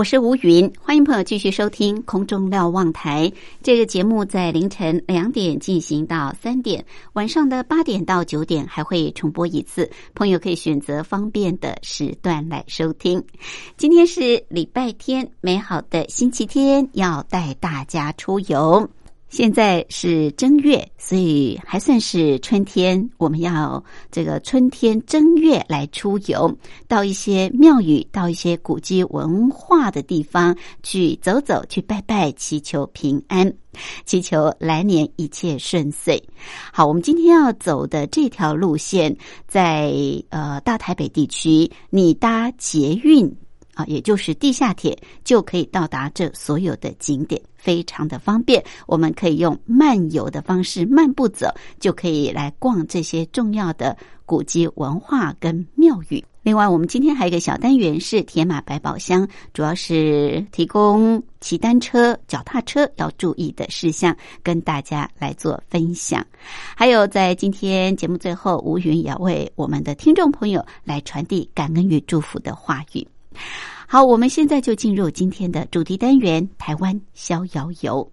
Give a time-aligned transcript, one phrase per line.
[0.00, 3.30] 我是吴云，欢迎朋友继续收听空中瞭望台
[3.62, 6.82] 这个节目，在凌晨两点进行到三点，
[7.12, 13.22] 晚上的八点到九点还会重播一次，朋友可以选择方便的时段来收听。
[13.76, 18.88] 今天是礼拜天，美好的星期天，要带大家出游。
[19.30, 23.08] 现在是正月，所以还算是春天。
[23.16, 26.52] 我们要这个春天正月来出游，
[26.88, 33.52] 到一些庙宇，到一些古迹文化的地方去走走，去拜拜，祈求平安，
[34.04, 36.20] 祈求来年一切顺遂。
[36.72, 39.92] 好，我们今天要走的这条路线，在
[40.30, 43.32] 呃大台北地区，你搭捷运。
[43.86, 48.62] 也就是地下铁就可以到达这所有的景点，非常的方便。
[48.86, 51.46] 我们可以用漫游的方式漫步走，
[51.78, 56.24] 就可以来逛这些重要的古迹文化跟庙宇。
[56.42, 66.26] 另外，我们今天还有一个小单元是铁马百宝箱，主要是提供骑单车、脚踏车要注意的事项，跟大家来做分享。
[66.74, 73.06] 还有，在今天节目最后，吴云也要为我们的听众朋友来传递感恩与祝福的话语。
[73.86, 78.12] 好，我们现在就进入今天的主题单元——台湾逍遥游。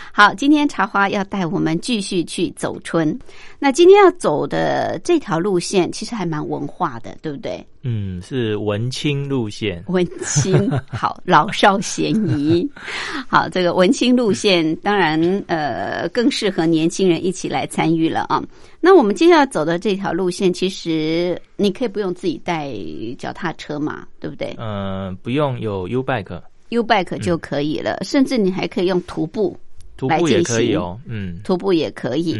[0.13, 3.17] 好，今天茶花要带我们继续去走春。
[3.59, 7.65] 那今天要走的这条路线其实还蛮文化的，对不对？
[7.83, 9.83] 嗯，是文青路线。
[9.87, 12.69] 文青好，老少咸宜。
[13.29, 18.43] 好，这个文青路线当然呃更适合年轻人一起来参与了啊。
[18.81, 22.71] 那我们接下来走的这条路线，其实你可以不用自己带
[23.17, 24.55] 脚踏车嘛，对不对？
[24.59, 27.97] 嗯，不用，有 U bike，U bike 就可以了。
[28.01, 29.57] 甚至你还可以用徒步，
[30.09, 30.99] 徒步也可以哦。
[31.05, 32.39] 嗯，徒步也可以。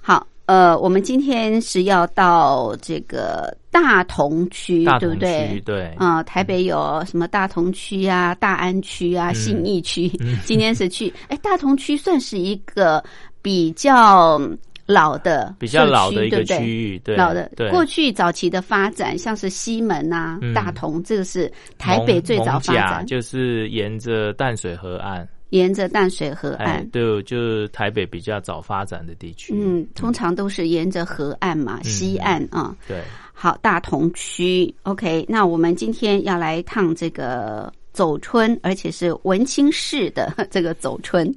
[0.00, 5.62] 好，呃，我们今天是要到这个大同区，对不对？
[5.64, 5.86] 对。
[5.96, 10.08] 啊，台北有什么大同区啊、大安区啊、信义区？
[10.44, 13.02] 今天是去，哎，大同区算是一个
[13.40, 14.40] 比较。
[14.88, 29.54] 老的比较老的一个区域，对老的过去早期的发展，像是西门啊、大同，这个是台北最早发展，就是沿着淡水河岸，沿着淡水河岸，对，就是台北比较早发展的地区。
[29.56, 32.76] 嗯，通常都是沿着河岸嘛，西岸啊。
[32.86, 35.24] 对，好，大同区，OK。
[35.28, 37.72] 那我们今天要来一趟这个。
[37.90, 41.34] 走春，而且是文青式的 这个走春，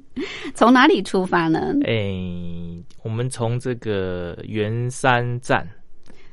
[0.54, 1.74] 从哪里出发呢？
[1.84, 2.14] 哎，
[3.02, 5.68] 我们从这个圆山站，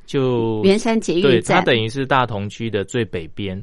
[0.06, 3.60] 就圆山捷运站，它等于是大同区的最北边。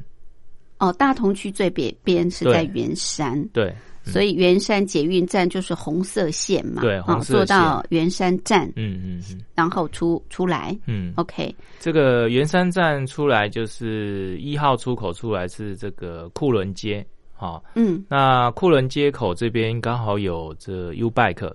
[0.79, 3.73] 哦，大同区最北边是在圆山，对。
[4.07, 11.53] 所以圆山捷运站就是红色线嘛，对，红色坐到圆山站，嗯嗯嗯，然后出出来，嗯，OK。
[11.79, 21.53] 这个圆山站出来就是一号出口出来是这个库伦街，好，嗯，那库伦街口这边刚好有这 U bike，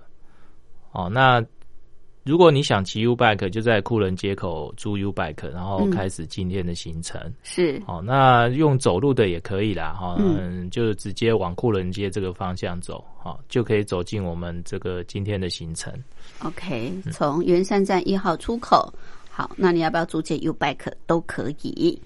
[0.91, 1.43] 哦，那。
[2.23, 7.21] 如果你想骑 U bike，就在库伦街口租 U bike，然后开始今天的行程。
[7.43, 15.93] 是，好，那用走路的也可以啦，哈，嗯，就直接往库伦街这个方向走，好，就可以走进我们这个今天的行程。
[16.39, 18.93] OK，从圆山站一号出口，
[19.29, 22.01] 好，那你要不要租借 U bike 都可以。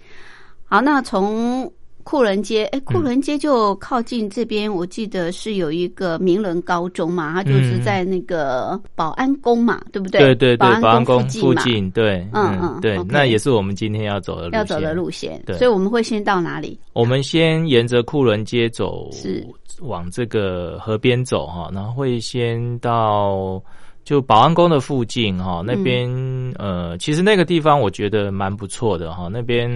[0.66, 1.72] 好，那从
[2.08, 10.22] 库伦街，哎，库伦街就靠近这边，我记得是有一个名人高中嘛，它就是在那个保安宫嘛，对不对？
[10.22, 15.44] 对对对，保安宫附近，对，嗯嗯，对，那也是我们今天要走的路要走的路线。
[15.46, 16.80] 对，所以我们会先到哪里？
[16.94, 19.46] 我们先沿着库伦街走，是
[19.82, 23.62] 往这个河边走哈，然后会先到。
[24.06, 26.10] 就保安宫的附近哈，那边
[26.58, 29.28] 呃，其实那个地方我觉得蛮不错的哈。
[29.30, 29.68] 那边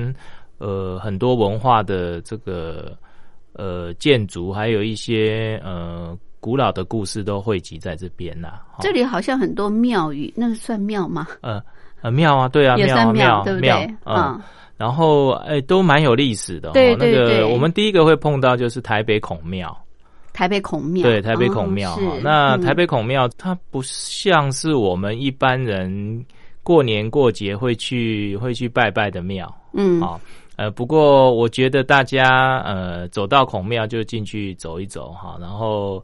[0.62, 2.96] 呃，很多文化的这个
[3.54, 8.60] 呃建筑，还有一些呃古老的故事都汇集在这边呐。
[8.80, 11.28] 这里好像很多庙宇，那个算庙吗？
[11.42, 11.60] 呃
[12.02, 13.72] 呃，庙啊，对啊，庙庙对不对？
[14.06, 14.40] 嗯，
[14.78, 16.70] 然后哎，都蛮有历史的。
[16.72, 19.76] 对对对，我们第一个会碰到就是台北孔庙。
[20.34, 26.26] 台北孔庙对台北孔庙哈，那台北孔庙它不像是我们一般人
[26.64, 30.20] 过年过节会去会去拜拜的庙，嗯，好，
[30.56, 36.04] 呃，不过我觉得大家呃走到孔庙就进去走一走哈，然后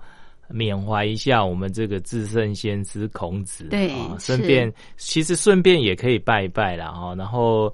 [0.50, 7.74] 缅怀一下我们这个至圣先师孔子，对，顺便其实顺便也可以拜一拜了哈，然后。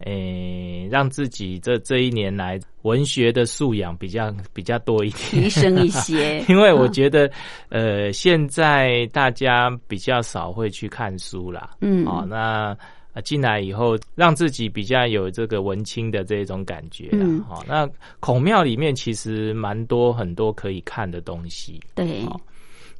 [0.00, 6.40] 诶，让自己这这一年来文学的素养比较比较多一点，提升一些。
[6.50, 7.30] 因为我觉得，
[7.70, 11.70] 呃，现在大家比较少会去看书啦。
[11.80, 12.76] 嗯，哦，那
[13.22, 17.10] 进来以后，让自己比较有这个文青的这种感觉。
[17.12, 17.88] 嗯，好，那
[18.20, 21.80] 孔庙里面其实蛮多很多可以看的东西。
[21.94, 22.22] 对。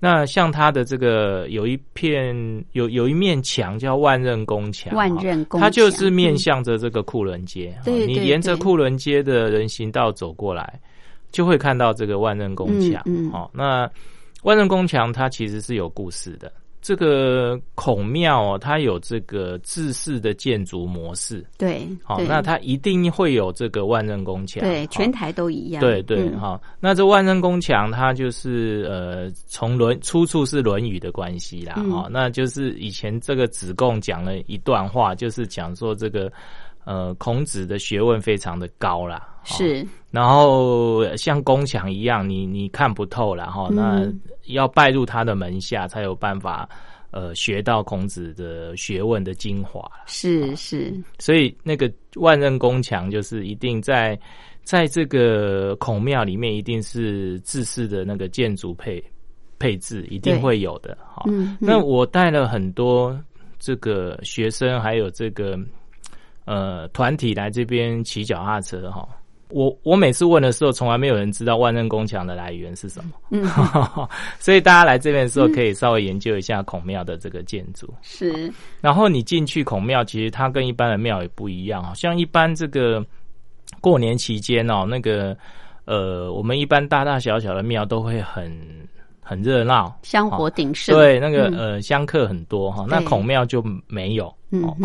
[0.01, 2.35] 那像它的这个有一片
[2.73, 7.75] 有有一面墙叫万仞宫墙，万仞宫，它就是面向着这个库伦街。
[7.85, 10.79] 对，你沿着库伦街的人行道走过来，
[11.31, 13.03] 就会看到这个万仞宫墙。
[13.33, 13.91] 哦，那
[14.43, 16.53] 万仞宫墙它其实是有故事的。
[16.85, 36.31] 这个孔庙哦，它有这个制式的建筑模式，对，好，那它一定会有这个万仞宫墙，对，全台都一样，对对，好，那这万仞宫墙它就是呃，从论出处是《论语》的关系啦，哈，那就是以前这个子贡讲了一段话，就是讲说这个
[36.85, 44.11] 呃，孔子的学问非常的高啦，是，然后像宫墙一样，你你看不透了哈，那。
[44.49, 46.69] 要拜入他的门下，才有办法，
[47.13, 49.91] 呃，学到孔子的学问的精华。
[50.05, 54.21] 是是，所以那个万仞宫墙就是一定在
[54.63, 59.03] 在这个孔庙里面，一定是自式的那个建筑配
[59.59, 60.95] 配置，一定会有的。
[61.11, 61.25] 好，
[61.59, 63.19] 那我带了很多
[63.59, 65.59] 这个学生，还有这个
[66.45, 69.09] 呃团体来这边骑脚踏车哈。
[69.51, 73.11] 我我每次问的时候，从来没有人知道万仞宫墙的来源是什么。
[73.31, 73.45] 嗯，
[74.41, 77.93] 所以大家来这边的时候，可以稍微研究一下孔庙的这个建筑。
[78.03, 81.83] 是，然后你进去孔庙，其实它跟一般的庙也不一样。
[81.85, 83.05] 好像一般这个
[83.81, 85.37] 过年期间哦，那个
[85.85, 88.51] 呃，我们一般大大小小的庙都会很。
[89.25, 90.95] 很热闹，香火鼎盛。
[90.95, 92.85] 对，那个呃，香客很多哈。
[92.89, 94.33] 那孔庙就没有，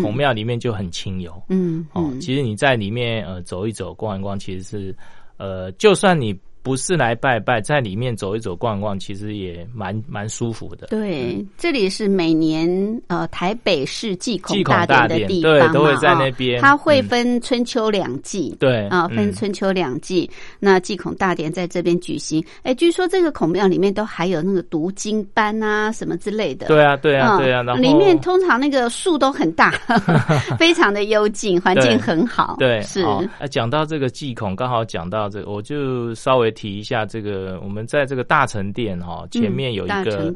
[0.00, 1.30] 孔庙里面就很清幽。
[1.48, 4.96] 嗯，哦，其实你在里面呃走一走、逛一逛，其实是
[5.36, 6.36] 呃，就算你。
[6.62, 10.88] 不是来拜拜，在里面走一走、逛逛，其实也蛮蛮舒服的。
[10.88, 12.68] 对，这里是每年
[13.06, 16.60] 呃台北市祭孔大典的地方对，都会在那边。
[16.60, 20.30] 它会分春秋两季，对啊，分春秋两季。
[20.58, 22.44] 那祭孔大典在这边举行。
[22.62, 26.66] 哎，据说这个孔庙里面都还有那个读经班啊，什么之类的。
[26.66, 27.62] 对啊，对啊，对啊。
[27.62, 29.70] 里面通常那个树都很大，
[30.60, 32.56] 非常的幽静，环境很好。
[32.58, 33.00] 对，是。
[33.00, 33.18] 啊，
[33.50, 36.49] 讲到这个祭孔，刚好讲到这个，我就稍微。
[36.50, 40.34] 提一下这个，我们在这个大成殿哈前面有一个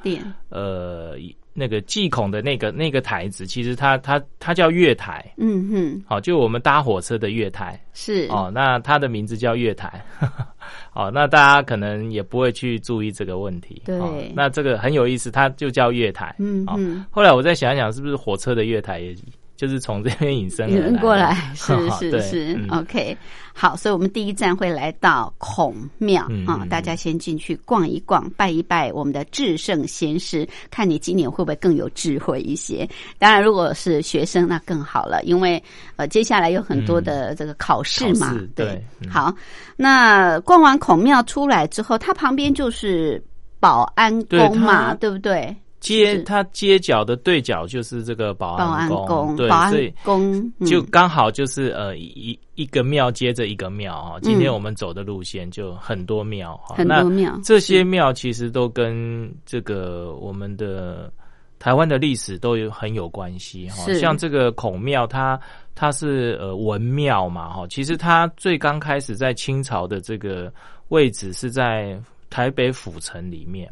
[0.49, 1.17] 呃
[1.57, 7.81] 那个祭孔的那个那个台子，其实它它它叫月台，嗯哼，好，就我们搭火车的月台。
[7.93, 8.27] 是。
[8.29, 10.05] 哦，那它的名字叫月台，
[10.95, 19.15] 哦，那大家可能也不会去注意这个问题，对，那这个很有意思，它就叫月台，嗯嗯，后来我再想想，是不是火车的月台也？
[19.57, 23.17] 就是从这边引申过来， 是是是，OK，
[23.53, 32.89] 好，所以我们第一站会来到孔庙啊，大家先进去逛一逛，拜一拜我们的至圣先师，看你今年会不会更有智慧一些。
[33.17, 35.63] 当然，如果是学生，那更好了，因为
[35.97, 38.85] 呃，接下来有很多的这个考试嘛，对。
[39.09, 39.33] 好，
[39.77, 43.23] 那逛完孔庙出来之后，它旁边就是
[43.61, 45.55] 保安宫嘛，对不对？
[45.85, 54.19] 街它街角的对角就是这个保安宫，对，所以宫就刚好就是呃一一个庙接着一个庙啊。
[54.23, 57.39] 今天我们走的路线就很多庙哈，很多庙。
[57.45, 61.13] 这些庙其实都跟这个我们的
[61.59, 63.93] 台湾的历史都有很有关系哈。
[63.93, 65.39] 像这个孔庙，它
[65.75, 70.51] 它是呃文庙嘛哈，其实它最刚开始在清朝的这个
[70.89, 72.01] 位置是在
[72.31, 73.71] 台北府城里面。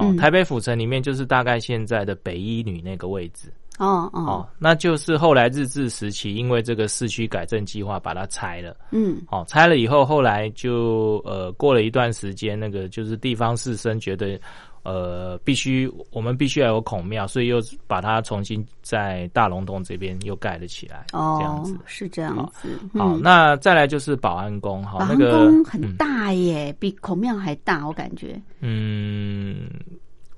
[0.00, 3.52] 哦，台北府城里面就是大概现在的北一女那个位置。
[3.78, 8.76] 哦哦，那就是后来日治时期，因为这个市区改正计划把它拆了。
[8.90, 14.38] 嗯，哦，拆了以后，后来就呃过了一段时间，那个就是地方士绅觉得。
[14.82, 21.04] 呃，必须我们必须要有孔庙，所以又把它重新在大龙洞这边又盖了起来。
[21.12, 22.68] 哦，这样子是这样子。
[22.98, 24.82] 好，那再来就是保安宫。
[24.82, 28.40] 哈保安宫很大耶，比孔庙还大，我感觉。
[28.60, 29.68] 嗯，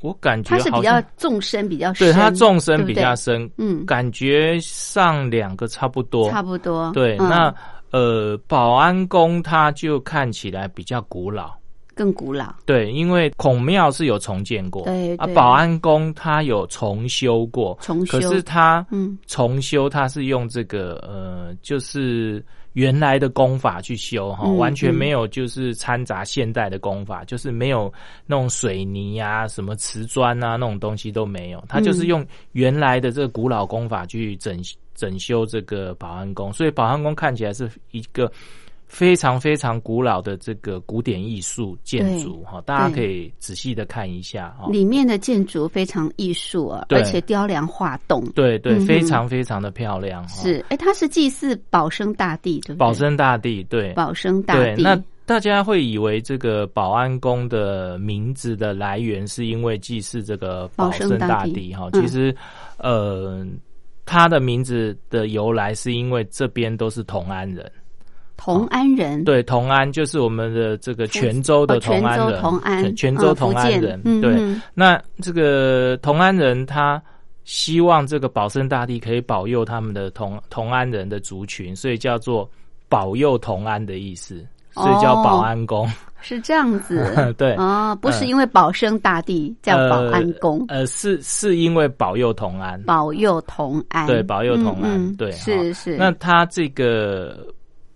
[0.00, 2.08] 我感觉它是比较纵深，比较深。
[2.08, 3.49] 对，它纵深比较深。
[3.58, 6.28] 嗯，感觉上两个差不多。
[6.30, 6.90] 差不多。
[6.92, 7.54] 对，那
[7.92, 11.52] 呃，保安宫它就看起来比较古老。
[12.02, 27.92] 更古老，对，因为孔庙是有重建过，对啊，保安宫它有重修过，重修，可是它，嗯，重修它是用这个呃，就是原来的功法去修哈，完全没有就是掺杂现代的功法，就是没有
[28.26, 34.61] 那种水泥啊、什么瓷砖啊那种东西都没有，它就是用原来的这个古老功法去整
[34.97, 38.28] 整修这个保安宫，所以保安宫看起来是一个。
[38.92, 44.68] 非常非常古老的这个古典艺术建筑哈，大家可以仔细的看一下哈。
[44.70, 50.28] 里面的建筑非常艺术啊，而且雕梁画栋，对对，非常非常的漂亮。
[50.28, 52.78] 是，哎，它是祭祀保生大帝，对不对？
[52.80, 54.82] 保生大帝，对，保生大帝。
[54.82, 61.88] 那大家会以为这个保安宫的名字的来源是因为祭祀这个保生大帝哈？
[61.94, 62.37] 其实，
[62.76, 63.42] 呃，
[64.04, 67.72] 他的名字的由来是因为这边都是同安人。
[68.37, 74.61] 同安人对同安就是我们的这个泉州的同安人，同安泉州同安人对。
[74.75, 77.01] 那这个同安人他
[77.45, 82.49] 希望这个保生大帝可以保佑他们的同同安人的族群，所以叫做
[82.89, 85.89] 保佑同安的意思，所以叫保安宫。
[86.21, 87.05] 是这样子
[87.39, 95.97] 对啊，不是因为保生大帝叫保安公，呃，是是因为保佑同安，保佑同安，对，保佑同安，对，是是。
[95.97, 97.47] 那他这个。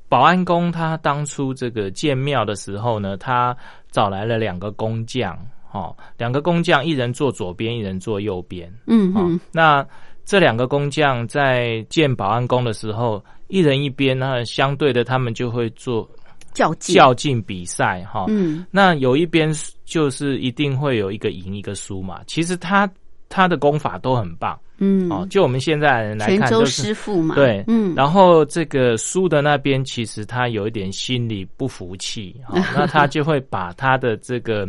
[0.08, 3.56] 保安宫他当初这个建庙的时候呢，他
[3.90, 5.36] 找来了两个工匠，
[5.68, 9.40] 哈，两个工匠，一人坐左边，一人坐右边，嗯嗯。
[9.52, 9.86] 那
[10.25, 16.08] 这两个工匠在建保安宫的时候，一人一边，那相对的，他们就会做
[16.52, 18.64] 较劲较劲比赛，哈，嗯。
[18.70, 19.52] 那有一边
[19.84, 22.20] 就是一定会有一个赢一个输嘛。
[22.26, 22.88] 其实他
[23.28, 24.59] 他的功法都很棒。
[24.78, 34.68] 嗯，哦，就我们现在人来看，都是师傅嘛，对，嗯，然后这个输的那边其实他有一点心里不服气，哦， 那他就会把他的这个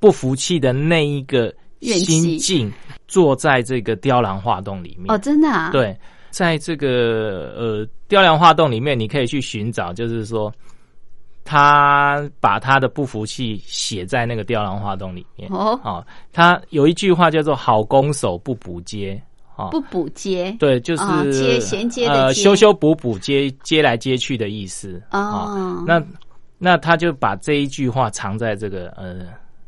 [0.00, 2.72] 不服气的那一个心境，
[3.06, 5.14] 坐在这个雕梁画栋里面。
[5.14, 5.70] 哦，真的啊？
[5.70, 5.96] 对，
[6.30, 10.52] 在这个呃雕梁画栋里面，你可以去寻找，就是说。
[11.44, 15.50] 他把他的不服气写在那个雕梁画栋里面。
[15.52, 19.20] 哦，他有一句话叫做“好攻守不补接”，
[19.70, 25.02] 不补接，对，就是接衔接的修修补补接接来接去的意思。
[25.10, 25.84] 哦。
[25.86, 26.02] 那
[26.58, 29.26] 那他就把这一句话藏在这个呃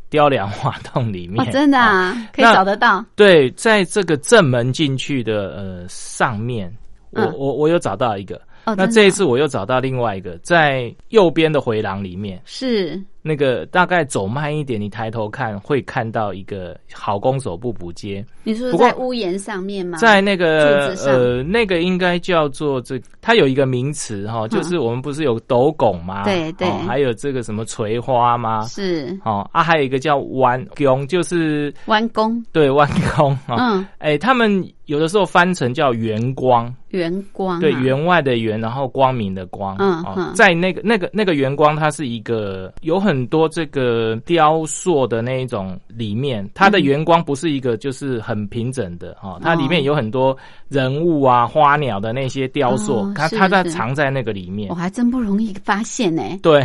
[0.09, 3.05] 雕梁画栋里面，真的啊，可以找得到。
[3.17, 6.73] 对，在这个正门进去的呃上面，
[7.11, 8.41] 我我我有找到一个。
[8.65, 13.03] 那这一次我又找到另外一个，在右边的回廊里面是。
[13.27, 18.23] 那个大概走慢一点，你抬头看会看到一个好攻守不补接。
[18.43, 19.97] 你说在屋檐上面吗？
[19.97, 26.25] 在那个呃，那个应该叫做这，它有一个名词哈，就是我们不是有斗拱吗？
[26.25, 28.61] 对对，还有这个什么垂花吗？
[28.67, 32.45] 是哦啊，还有一个叫弯弓，就是弯弓。
[32.53, 39.77] 对弯弓嗯，哎，他们有的时候翻成叫圆光，圆光对圆外的圆，然后光明的光。
[39.81, 43.25] 嗯嗯，在那个那个那个圆光，它是一个有很。
[43.35, 50.37] 多这个雕塑的那一种里面，它的圆光不是一个就是很平整的哈，它里面有很多
[50.69, 56.23] 人物啊、花鸟的那些雕塑，它它在藏在那个里面，我还真不容易发现呢。
[56.43, 56.63] 对，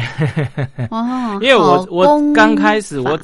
[0.92, 3.18] 哦， 因为我我刚开始我。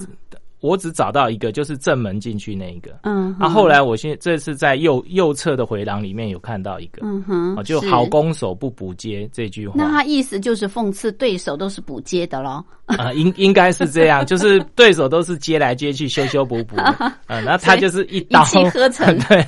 [0.65, 2.91] 我只找到一个，就是正门进去那一个。
[3.03, 7.01] 嗯，啊，后来我现这次在右右侧的回廊里面有看到一个。
[7.03, 9.75] 嗯哼，就好攻守不补接这句话。
[9.77, 12.63] 那他意思就是讽刺对手都是补接的喽？
[12.85, 16.75] 啊，应应该是这样， 就是对手都是接来接去修修补补。
[17.27, 19.17] 嗯， 那他就是一刀一气呵成。
[19.27, 19.43] 对。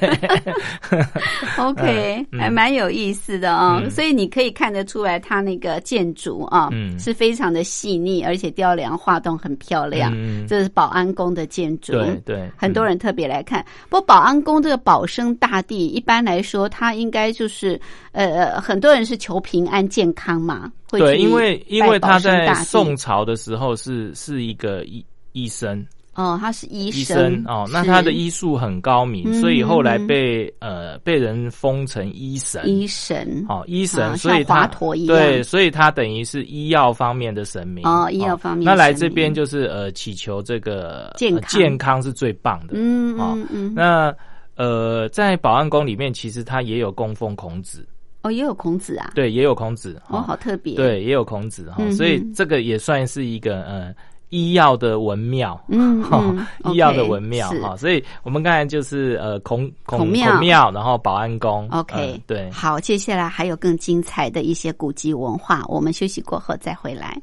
[1.58, 3.82] OK，还蛮有意思的啊。
[3.90, 10.12] 所以你可以看得出来，他那个建筑啊，嗯是非常的细腻，而且雕梁画栋很漂亮。
[10.16, 11.07] 嗯，这是保安。
[11.08, 13.66] 安宫的建筑，对对，很多人特别来看。
[13.90, 17.80] 不过保安宫这个保生大帝，一般来说，他应该就是
[18.12, 20.72] 呃，很多人是求平安健康嘛。
[20.90, 25.86] 会对，因为因为他在宋朝的时候是是一个医医生。
[26.18, 32.68] 哦，他是医生哦，那他的医术很高明，所以后来被呃被人封成医神。
[32.68, 34.66] 医神，哦，医神，所以他
[35.06, 38.66] 对，所以他等于是医药方面的神明哦，医药方面。
[38.66, 42.74] 那来这边就是呃祈求这个健康，健康是最棒的。
[42.74, 43.74] 嗯嗯嗯。
[43.76, 44.12] 那
[44.56, 47.88] 呃，在保安宫里面，其实他也有供奉孔子。
[48.24, 49.12] 哦，也有孔子啊？
[49.14, 50.02] 对，也有孔子。
[50.08, 50.74] 哦，好特别。
[50.74, 53.94] 对，也有孔子哈，所以这个也算是一个呃。
[54.30, 56.04] 医药的文庙，嗯，
[56.72, 67.18] 医药的文庙哈，所以我们刚才就是呃孔孔庙，然后保安宫，OK，对，好，接下来还有更精彩的一些古籍文化，我们休息过后再回来。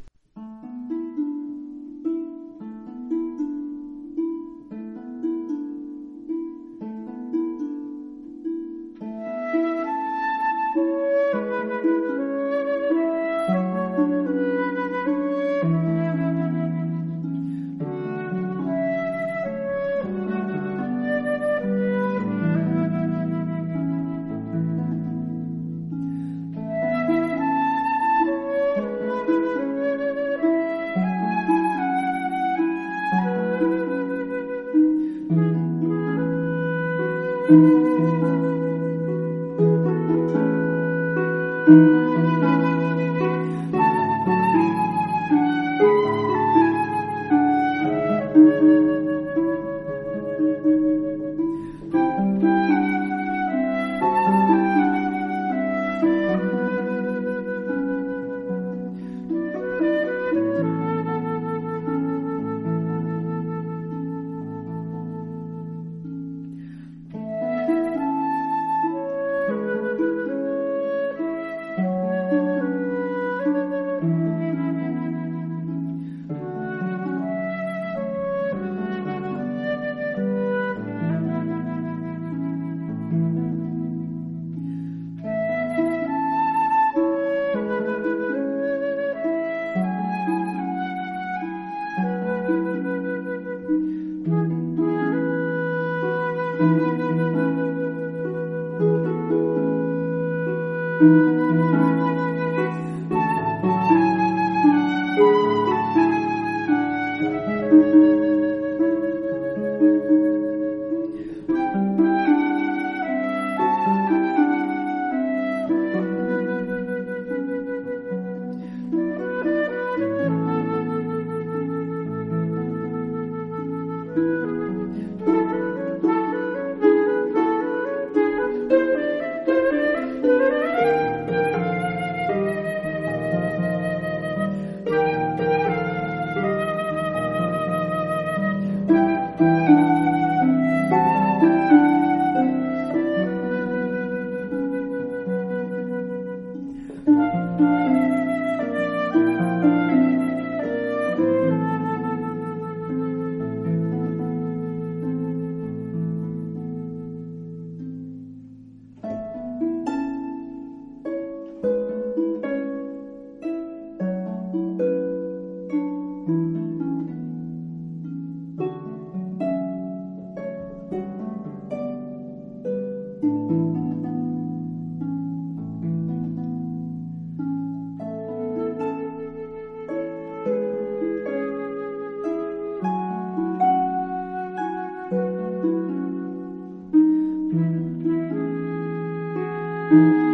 [189.91, 190.34] Thursday,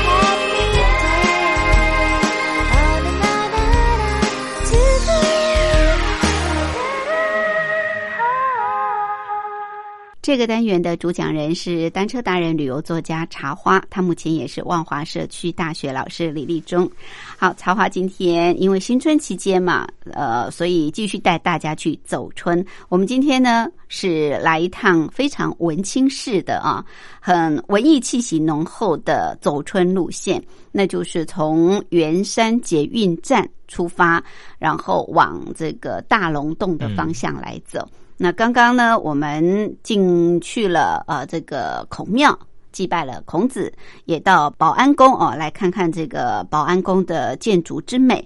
[10.31, 16.89] 这个单元的主讲人是单车达人、旅游作家茶花，他目前也是万华社区大学老师李立忠。
[17.37, 22.65] 好，茶花今天因为新春期间嘛，呃，所以继续带大家去走春。
[22.87, 26.81] 我们今天呢是来一趟非常文青式的啊，
[27.19, 30.41] 很文艺气息浓厚的走春路线，
[30.71, 34.23] 那就是从圆山捷运站出发，
[34.57, 37.85] 然后往这个大龙洞的方向来走。
[38.23, 42.37] 那刚刚呢，我们进去了呃这个孔庙，
[42.71, 43.73] 祭拜了孔子，
[44.05, 48.23] 也到保安宫哦，来看看这个保安宫的建筑之美。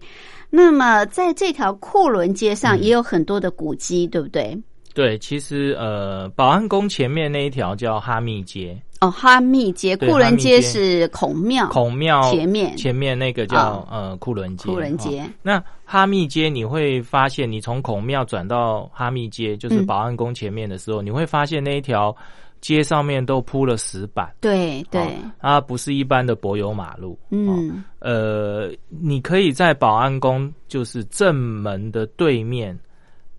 [0.50, 4.62] 那么在这条库伦街上也有很多的古迹，对不对？
[4.96, 8.76] 对，其实呃，保安宫前面那一条叫哈密街。
[9.02, 14.72] 哦，哈密街，库伦街是孔庙，孔庙前面前面那个叫呃库伦街。
[14.72, 22.16] 库伦街，那哈密街你会发现，你从孔庙转到哈密街，就是保安宫前面的时候，你会发现那一条
[22.62, 24.34] 街上面都铺了石板。
[24.40, 25.06] 对对，
[25.42, 27.20] 它不是一般的柏油马路。
[27.32, 32.80] 嗯，呃，你可以在保安宫就是正门的对面。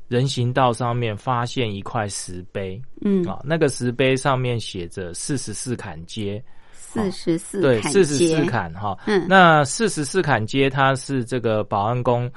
[0.08, 3.24] 人行道上面发现一块石碑，嗯。
[3.24, 6.42] 啊，那个石碑上面写着“四十四坎街”，
[6.72, 12.30] 四十四对四十四坎哈，嗯，那四十四坎街它是这个保安宫，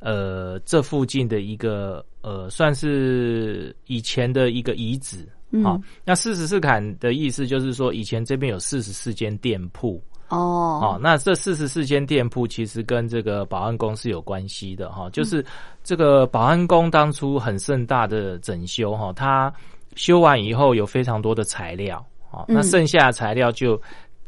[0.00, 5.26] 呃，这附近的一个呃，算是以前的一个遗址，
[5.62, 10.02] 好，那四十四坎的意思就是说，以前这边有四十四间店铺。
[10.28, 15.44] 哦，好，那这四十四间店铺其实跟这个保安宫是有关系的哈，就是
[15.82, 19.52] 这个保安宫当初很盛大的整修哈，它
[19.96, 23.80] 修完以后有非常多的材料啊，那剩下的材料就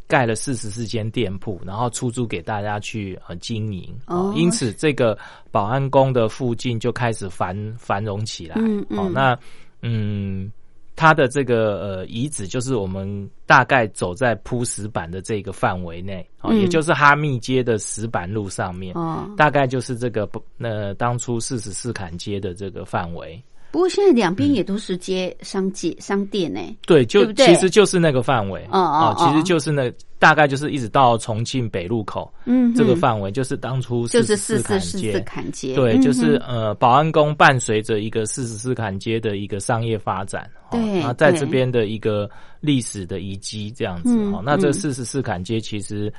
[0.06, 5.18] 盖了四十四间店铺，然后出租给大家去呃经营，哦，因此这个
[5.50, 9.36] 保安宫的附近就开始繁繁荣起来，嗯嗯，那
[9.82, 10.52] 嗯。
[10.96, 23.40] 它的这个呃遗址，就是我们大概走在铺石板的这个范围内，哦，也就是哈密街的石板路上面，哦，大概就是这个那当初四十四坎街的这个范围。
[23.70, 46.10] 不过现在两边也都是街商街商店呢，对，就其实就是那个范围，哦哦，其实就是那大概就是一直到重庆北路口，嗯，这个范围就是当初就是四四四坎街，对，就是呃保安宫伴随着一个四十四坎街的一个商业发展，对，啊，在这边的一个历史的遗迹这样子，哦，那这四十四坎街其实。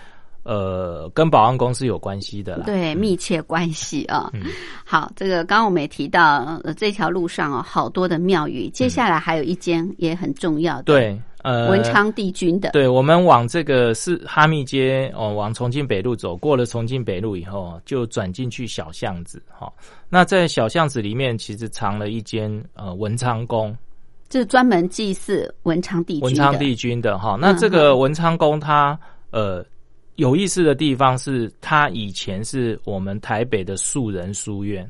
[0.48, 4.32] 呃，跟保安公司有关系的啦，对，密切关系啊。
[4.86, 8.70] 好，这个刚刚我们也提到，这条路上哦，好多的庙宇。
[8.70, 12.70] 接下来还有一间也很重要的，对，呃，文昌帝君的。
[12.70, 19.70] 对，我们往这个是哈密街哦，往重庆北路走，过了重庆北路以后，就转进去小巷子哈。
[20.08, 23.78] 那在小巷子里面，其实藏了一间呃文昌宫，
[24.30, 27.38] 就是专门祭祀文昌帝君文昌帝君的哈。
[27.38, 28.98] 那这个文昌宫，它
[29.32, 29.62] 呃。
[30.18, 34.88] 有意思的地方是，它以前是我们台北的素人书院。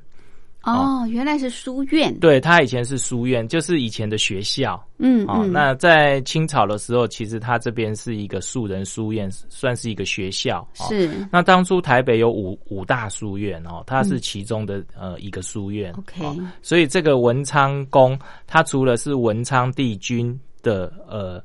[0.64, 2.14] 哦，原来是书院。
[2.20, 4.82] 对，它以前是书院，就是以前的学校。
[4.98, 10.68] 嗯，哦，那在清朝的时候，其实它这边是一个素人书院，算是一个学校。
[10.74, 11.10] 是。
[11.32, 15.94] 那当初台北有五五大书院哦，它是其中的呃一个书院。
[15.94, 16.22] OK。
[16.62, 21.42] 所以这个文昌宫，它除了是文昌帝君的呃。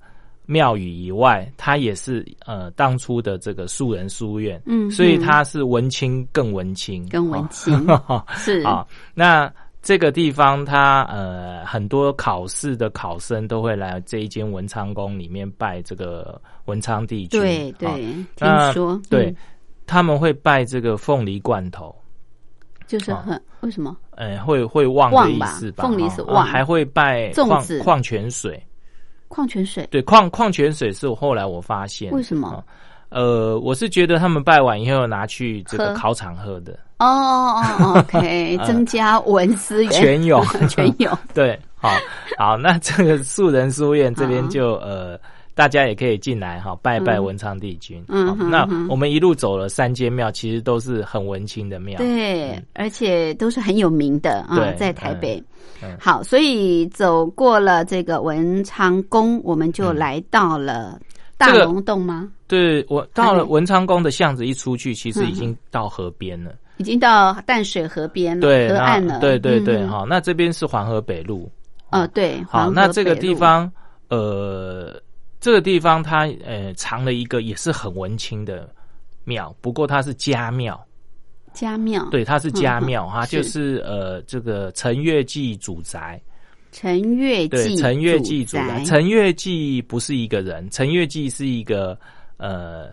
[0.46, 7.86] 庙宇以外，它也是呃当初的这个素人书院，嗯，所以它是文青更文青，更文青
[8.34, 8.86] 是啊。
[9.14, 9.50] 那
[9.80, 17.88] 这个地方，它呃很多考试的考生都会来这一间文昌宫里面拜这个文昌帝君，对对，
[18.36, 19.34] 听说对，
[19.86, 21.94] 他们会拜这个凤梨罐头，
[22.86, 23.96] 就是很为什么？
[24.16, 25.84] 呃，会会旺的意思吧？
[25.84, 28.62] 凤梨是旺，还会拜粽子、矿泉水。
[29.32, 29.88] 矿泉水。
[29.90, 32.62] 对矿矿泉水是我后来我发现为什么？
[33.08, 36.72] 呃，我是觉得他们拜完以后拿去这个考场喝的。
[36.98, 41.88] 哦哦哦，OK， 增加文思全涌 全涌对，好
[42.38, 45.18] 好，那这个素人书院这边就呃。
[45.54, 48.02] 大家也可以进来哈，拜拜文昌帝君。
[48.08, 51.98] 嗯，那我们一路走了三间庙，其实都是很文青的庙。
[51.98, 55.42] 对，而且都是很有名的啊，在台北。
[55.98, 61.00] 好，所以走过了这个文昌宫，我们就来到了。
[61.38, 62.30] 大龙洞吗？
[62.46, 69.18] 对，我到了文昌宫的巷子一出去，其实已经到河边了，已经到淡水河边了，对，河岸了。
[69.18, 71.50] 对对对，好，那这边是黄河北路。
[71.90, 73.68] 哦，对，好，那这个地方，
[74.08, 74.94] 呃，
[75.42, 78.72] 这个地方它呃藏了一个也是很文青的
[79.24, 80.80] 庙，不过它是家庙。
[81.52, 86.22] 家庙，对，它是家庙哈，就是呃这个陈月记祖宅。
[86.70, 88.82] 陈月记，陈月记主宅。
[88.84, 91.98] 陈月记不是一个人，陈月记是一个
[92.38, 92.88] 呃，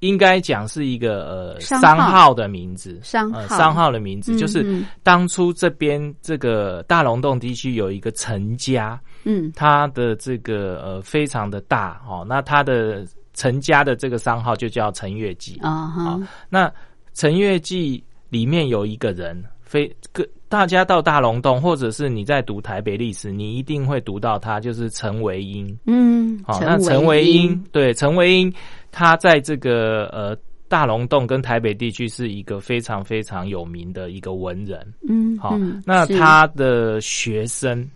[0.00, 16.72] 应该讲是一个呃商号的名字，商号商号的名字，就是当初这边这个大龙洞地区有一个陈家，嗯，他的这个呃非常的大哦，那他的陈家的这个商号就叫陈月记啊，好，那
[17.14, 19.44] 陈月记里面有一个人。
[19.62, 25.78] 非个大家到大龙洞，或者是你在读台北历史，你一定会读到他，就是陈维英。
[25.86, 28.52] 嗯，好，那陈维英对陈维英，
[28.90, 34.84] 他在这个呃大龙洞跟台北地区是一个非常非常有名的一个文人。
[35.08, 35.56] 嗯，好，
[35.86, 37.88] 那他的学生，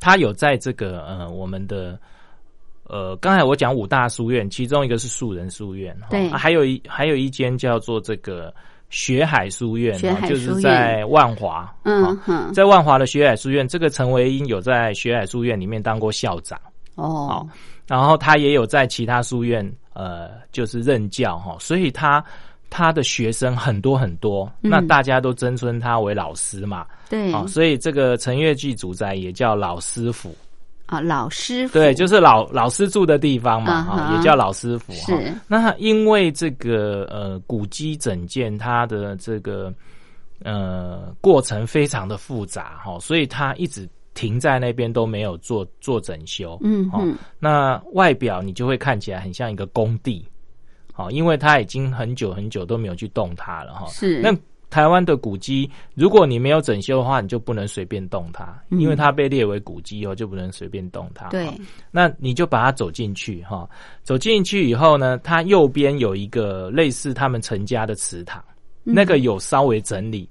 [0.00, 1.96] 他有在这个呃我们的
[2.84, 8.52] 呃刚才我讲五大书院，其中一个是树人书院，对，还有一还有一间叫做这个。
[8.92, 9.96] 学海书院，
[10.28, 11.72] 就是在万华。
[11.84, 16.58] 嗯哼，在万华的学海书院，这个陈维英有在学海书院里面当过校长。
[16.96, 17.48] 哦，
[17.86, 21.56] 然后他也有在其他书院，呃，就是任教哈。
[21.60, 22.20] 所以他
[22.70, 26.86] 他的学生很多很多，那大家都尊称他为老师嘛。
[27.08, 30.34] 对，所以这个陈月记主宅也叫老师府。
[30.86, 35.16] 啊，老师傅对，就是老老师住的地方嘛，哈，也叫老师傅哈。
[35.46, 39.72] 那因为这个呃古迹整建，它的这个
[40.42, 46.58] 呃过程非常的复杂哈，所以它一直停在那边都没有做做整修。
[46.60, 50.26] 嗯嗯，那外表你就会看起来很像一个工地，
[51.02, 53.86] 好，因为它已经很久很久都没有去动它了哈。
[53.88, 54.36] 是那。
[54.70, 61.28] 台湾的古迹，如果你没有整修的话，你就不能随便动它，因为它被列为古迹以后就不能随便动它。
[61.30, 61.50] 对，
[61.90, 63.68] 那你就把它走进去哈，
[64.04, 68.40] 走进去以后呢，它右边有一个类似他们陈家的祠堂，
[68.84, 70.30] 那个有稍微整理，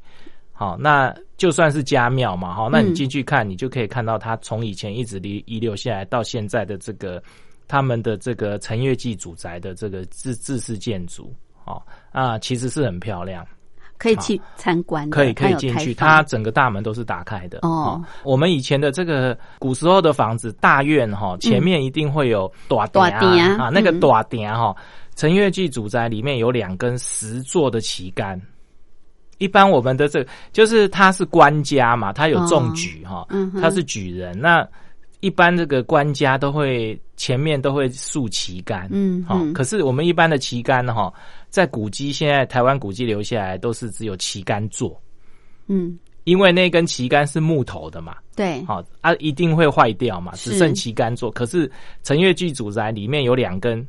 [0.54, 7.22] 好，那就算是家庙嘛，哈，那你进去看，你就可以看到它从以前一直遗遗留下来到现在的这个
[7.70, 11.34] 他们的这个陈月记祖宅的这个自自式建筑，
[11.66, 13.48] 哦啊，其实是很漂亮。
[14.00, 17.60] 可以去参观，可以可以进去，它整个大门都是打开的。
[17.64, 23.12] 哦，我们以前的这个古时候的房子大院哈，前面一定会有短短
[23.60, 24.74] 啊，那个短点哈，
[25.16, 28.42] 陈月记主宅里面有两根石做的旗杆。
[29.38, 33.28] 一般我们的这就是他是官家嘛，他有中举哈，
[33.62, 34.40] 他是举人。
[34.40, 34.66] 那
[35.20, 41.14] 一般这个官家都会前面都会竖旗杆，嗯，好，可是我们一般的旗杆哈。
[41.50, 45.02] 在古迹，现在台湾古迹留下来都是只有旗杆做，
[45.66, 51.32] 嗯，因为那根旗杆是木头的嘛，对，好啊，一定会坏掉嘛，只剩旗杆做。
[51.32, 51.70] 可是
[52.04, 53.84] 陈月剧祖宅里面有两根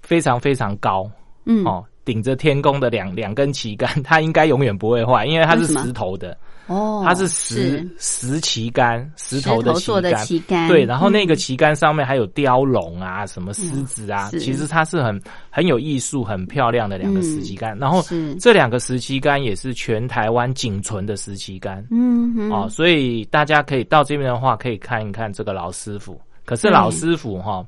[0.00, 1.06] 非常非常高，
[1.44, 6.34] 嗯，哦，顶着天宫的两两根旗杆，它应该永远不会坏，因为它是石头的。
[6.66, 17.76] 哦，它是石石旗杆，石头的旗杆，对，然后那个旗杆上面还有雕龙啊，什么狮子啊，其实它是很很有艺术、很漂亮的两个石旗杆。
[17.78, 18.02] 然后
[18.40, 26.20] 这两个石旗杆也是全台湾仅存的石旗杆，嗯，哦，所以大家可以到这边的话，可以看一看这个老师傅。
[26.44, 27.64] 可是老师傅哈。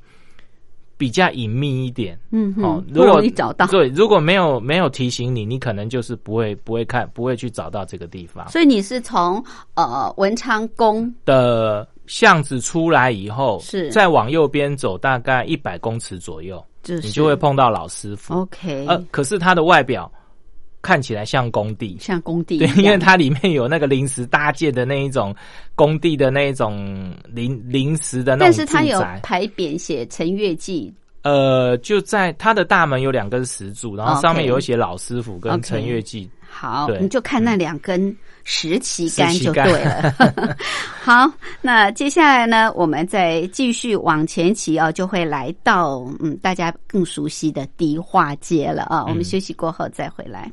[0.99, 3.67] 比较隐秘一点，嗯，哦，如果你找到。
[3.67, 8.49] 对，如果没有没有提醒你，你可能就是不会不会看，不会去找到这个地方。
[8.49, 9.43] 所以你是从
[9.75, 18.35] 呃文昌宫的巷子出来以后，是再往右边走大概一百公尺左右，就是你就会碰到老师傅。
[18.35, 20.11] OK，呃，可是他的外表。
[20.87, 25.35] 看起来像工地，像工地，对，因为它里面有那个临时搭建的那一种
[25.75, 36.31] 工地的那一种临临时的那种但是它有牌匾写陈月记，呃，就在它的大门有两根石柱，然后上面有写老师傅跟陈月记。
[36.49, 40.15] 好，你就看那两根石旗杆就对了。
[41.03, 49.05] 好，那接下来呢，我们再继续往前骑哦，就会来到嗯大家更熟悉的迪化街了啊。
[49.07, 50.45] 我们休息过后再回来。
[50.45, 50.53] 亲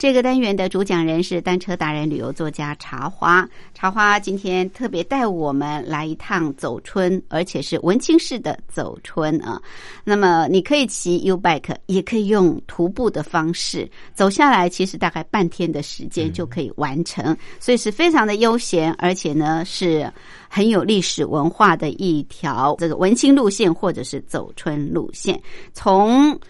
[0.00, 3.46] 这个单元的主讲人是单车达人、旅游作家茶花。
[3.74, 9.60] 茶花今天特别带我们来一趟走春，而且是文青式的走春啊。
[10.02, 20.10] 那么你可以骑 U bike，也可以用徒步的方式走下来，其实大概半天的时间就可以完成，所以是非常的悠闲，而且呢是
[20.48, 25.38] 很有历史文化的一条这个文青路线，或者是走春路线，
[25.74, 26.40] 从。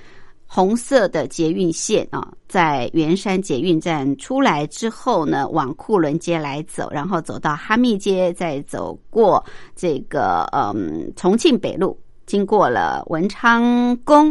[0.53, 9.45] 红色的捷运线啊，在圆山捷运站出来之后呢，往库伦街来走，然后走到哈密街，再走过
[9.77, 11.97] 这个嗯重庆北路，
[12.27, 14.29] 经过了文昌宫。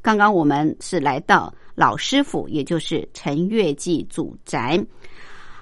[0.00, 4.80] 刚刚我们是来到老师傅，也就是陈月记祖宅。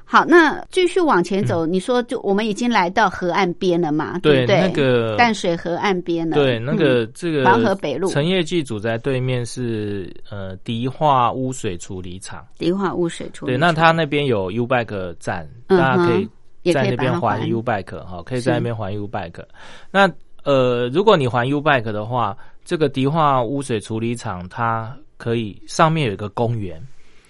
[0.07, 4.18] 好，那继续往前走，你说就我们已经来到河岸边了嘛？
[4.20, 4.61] 对对对？
[4.61, 6.36] 那个淡水河岸边了。
[6.36, 12.46] 对，那个这个黄河北路陈业记住在对面是呃迪化污水处理厂。
[12.59, 13.52] 迪化污水处理。
[13.52, 16.12] 对，那他那边有 U bike 站，大家可
[16.62, 19.42] 以在那边还 U bike 哈，可以在那边还 U bike。
[19.90, 20.09] 那
[20.44, 26.80] 呃，如果你还 U bike 的话，这个迪化污水处理厂它可以上面有一个公园。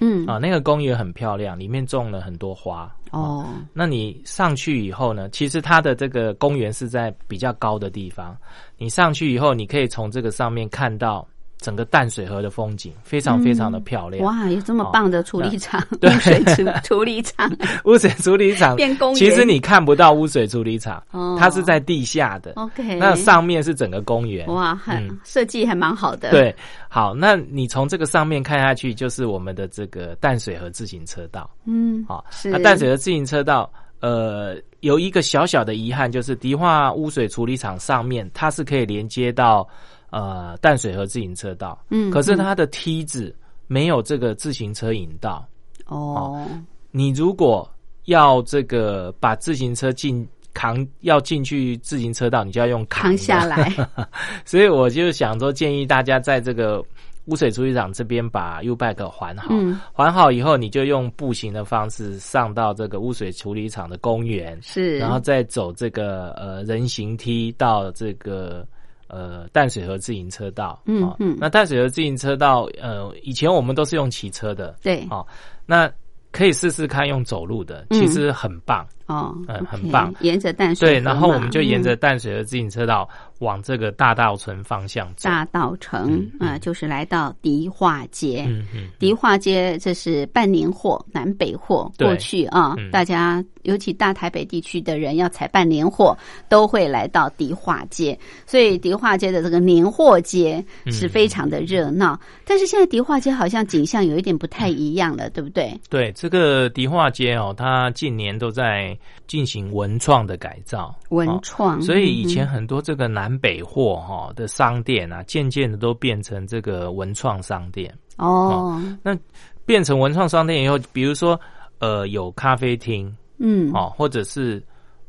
[0.01, 2.95] 嗯啊，那个公园很漂亮，里面种了很多花。
[3.11, 5.29] 哦，那你上去以后呢？
[5.31, 8.37] 其实它的这个公园是在比较高的地方，
[8.77, 11.27] 你上去以后，你可以从这个上面看到。
[11.65, 14.23] 整个淡水河的风景非常非常的漂亮。
[14.23, 17.51] 哇，有这么棒的处理厂，污水处 处理厂，
[17.87, 19.17] 污水处理厂变公园。
[19.17, 21.03] 其实你看不到污水处理厂，
[21.39, 22.53] 它是在地下的。
[22.57, 24.47] OK，那上面是整个公园。
[24.49, 26.31] 哇，很设计还蛮好的。
[26.31, 26.55] 对，
[26.87, 31.49] 好，那你从这个上面看下去，就是我们的这个淡水河自行车道。
[31.65, 32.51] 嗯，好，是。
[32.51, 39.67] 那淡水河自行车道，呃，有一个小小的遗憾，就是迪化污水处理厂上面它是可以连接到。
[40.15, 43.35] 呃，淡水河自行车道，嗯，可是它的梯子
[43.67, 45.45] 没有这个自行车引道。
[45.87, 46.47] 哦，
[46.93, 47.69] 你如果
[48.05, 53.73] 要这个把自行车进扛要进去自行车道，你就要用扛下来。
[54.47, 56.81] 所以我就想说，建议大家在这个
[57.25, 59.53] 污水处理厂这边把 U bike 还好，
[59.93, 68.65] 还好以后，你就用步行的方式上到这个污水处理厂的公园，是，然后再走这个呃人行梯到这个。
[69.09, 75.27] 呃，淡水河自行车道，嗯嗯，那淡水河自行车道，呃，以前我们都是用骑车的，对，哦，
[75.67, 75.91] 那
[76.33, 78.87] 可以试试看用走路的，其实很棒。
[79.07, 80.15] 哦，嗯，很棒。
[80.21, 83.09] 沿着淡水对，然后我们就沿着淡水的自行车道
[83.41, 85.29] 往这个大道城方向走。
[85.29, 88.45] 大道城啊，就是来到迪化街。
[88.49, 91.93] 嗯嗯，迪化街这是半年货、南北货。
[91.99, 96.17] 过去啊，大家尤其大台北地区的人要采半年货，
[96.49, 98.19] 都会来到迪化街。
[98.47, 102.19] 所以迪化街的这个年货街是非常的热闹。
[102.47, 105.79] 但是现在迪化街好像景象有一点不太一样了，对不对？
[105.91, 108.94] 对，这个迪化街哦，它近年都在。
[109.27, 118.83] 进行文创的改造，文创，所以以前很多这个南北货哈的商店啊，渐渐的都变成这个文创商店哦。
[119.03, 119.17] 那
[119.65, 121.41] 变成文创商店以后，比如说
[121.79, 124.63] 呃有咖啡厅，嗯，哦，或者是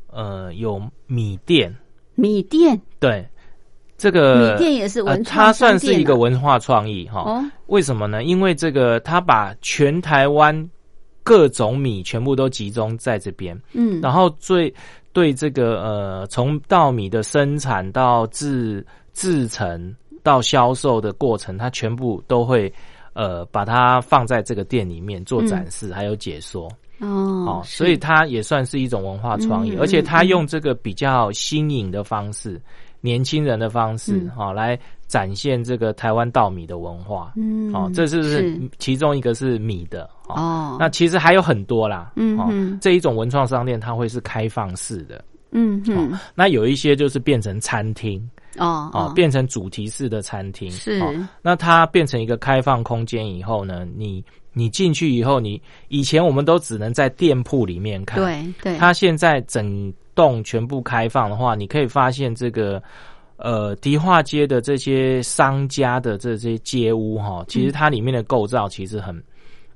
[0.06, 1.74] 呃有米店，
[2.14, 3.28] 米店，对，
[3.96, 7.44] 这个米店也是文创，它算是一个文化创意哈。
[7.66, 8.24] 为什么呢？
[8.24, 10.68] 因为这个它把全台湾。
[11.26, 14.72] 各种米全部都集中在这边，嗯，然后最
[15.12, 22.72] 对这个呃，从稻米的生产到制制成到销售的过程，它全部都会
[23.12, 26.70] 呃把它放在这个店里面做展示，还有解说。
[27.00, 32.60] 哦，所以它也算是一种文化创意，而且它用这个比较新颖的方式。
[33.06, 34.76] 年轻人的方式，哈，来
[35.06, 48.20] 展现这个台湾稻米的文化，嗯，哦，这是是其中一个是米的，哦，那其实还有很多啦，嗯，这一种文创商店它会是开放式的，嗯嗯，那有一些就是变成餐厅，
[48.58, 51.00] 哦哦，变成主题式的餐厅，是，
[51.40, 59.94] 那它变成一个开放空间以后呢，你你进去以后，你以前我们都只能在店铺里面看，对对，它现在整。
[60.16, 62.82] 洞全部开放的话，你可以发现这个
[63.36, 69.22] 呃迪化街的这些商家的这些街屋哈，其实它里面的构造其实很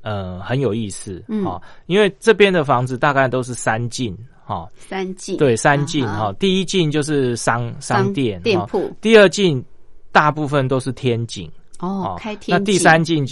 [0.03, 9.65] 呃很有意思啊，因为这边的房子大概都是三进哈，三进对三进哈，第一进就是商商店店铺，第二进
[10.11, 13.25] 大部分都是天井哦，开天那第三进。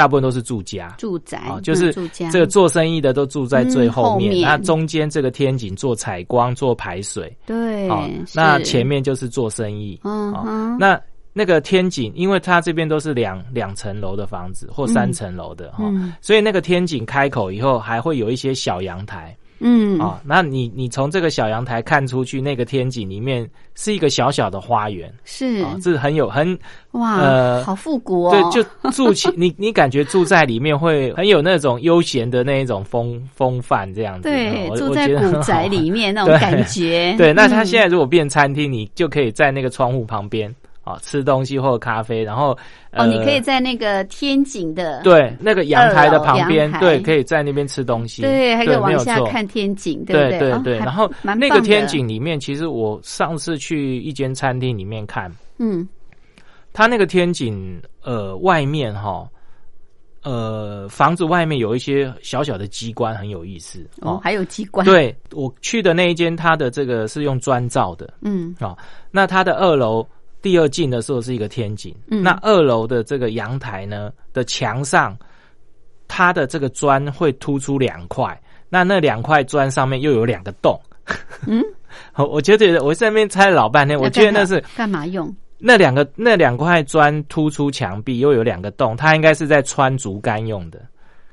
[0.00, 1.92] 大部分都是住家、住宅啊，就是
[2.32, 4.40] 这个做生意的都住在最后面。
[4.40, 7.86] 那中间这个天井做采光、做排水，对。
[8.34, 10.00] 那前面就是做生意。
[10.02, 10.98] 嗯，那
[11.34, 15.84] 那个天井，因为它这边都是两两层楼的房子或三层楼的哈，
[16.22, 19.36] 所以那个天井开口以后还会有一些小阳台。
[19.60, 26.58] 嗯啊，那你你从这个小阳台看出去，那个天井里面是一个小小的花园，是啊，这很有很
[26.92, 28.30] 哇，呃，好复古哦。
[28.30, 34.22] 对，就住起你你感觉住在里面会很有那种悠闲的那一种风风范这样子。
[34.22, 37.14] 对，住在古宅里面那种 感觉。
[37.18, 40.52] 对，那它现在如果变餐厅，你就可以在那个窗户旁边。
[40.90, 42.56] 啊，吃东西或者咖啡，然后
[42.92, 50.78] 哦，你可以在那个天井的对那个阳台的旁边，对，可以在那边吃东西，对，还可以往下看天井，对对对对。
[50.78, 55.88] 然后那个天井里面，其实我上次去一间餐厅里面看，嗯，
[56.72, 59.28] 它那个天井呃外面哈，
[60.24, 64.84] 呃房子外面有一些小小的机关，很有意思哦，还有机关。
[64.84, 68.76] 对我去的那一间，它的这个是用砖造的，嗯啊，
[69.12, 70.04] 那它的二楼。
[70.42, 75.16] 第二进的时候是一个天井，那二楼的这个阳台呢的墙上，
[76.08, 80.80] 它的这个砖会突出两块，那那两块砖上面又有两个洞。
[81.46, 81.62] 嗯，
[82.16, 85.34] 我觉得我在那边猜了老半天，我觉得那是干嘛用？
[85.58, 90.80] 那两个那两块砖突出墙壁又有两个洞，它应该是在穿竹竿用的。